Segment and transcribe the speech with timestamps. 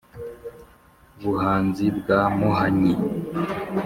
[1.21, 2.93] buhanzi bwa muhanyi